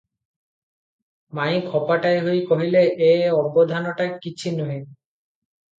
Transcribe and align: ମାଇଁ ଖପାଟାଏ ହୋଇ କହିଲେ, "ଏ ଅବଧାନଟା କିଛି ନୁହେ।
ମାଇଁ 1.39 1.59
ଖପାଟାଏ 1.67 2.25
ହୋଇ 2.29 2.41
କହିଲେ, 2.49 2.83
"ଏ 3.11 3.13
ଅବଧାନଟା 3.45 4.11
କିଛି 4.27 4.57
ନୁହେ। 4.61 4.81